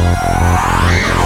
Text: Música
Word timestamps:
Música 0.00 1.19